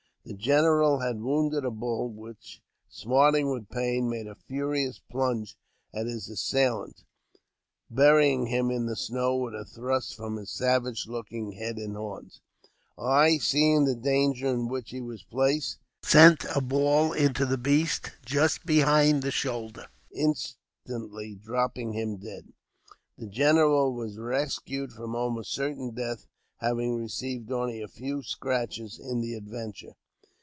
[0.23, 5.57] The general had wounded a bull, which, smarting with pain, made a furious plunge
[5.95, 7.03] at his assailant,
[7.89, 12.39] burying him in the snow with a thrust from his savage looking head and horns.
[12.99, 18.11] I, seeing the danger in which he was placed, sent a ball into the beast
[18.23, 22.53] just behind the shoulder, instantly dropping him dead.
[23.17, 26.27] The general was rescued from almost certain death,
[26.57, 29.93] having received only a few scratches in the adventure.